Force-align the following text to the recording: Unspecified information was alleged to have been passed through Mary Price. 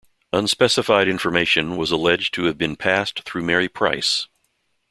Unspecified 0.33 1.07
information 1.07 1.77
was 1.77 1.91
alleged 1.91 2.33
to 2.33 2.45
have 2.45 2.57
been 2.57 2.75
passed 2.75 3.21
through 3.21 3.43
Mary 3.43 3.69
Price. 3.69 4.25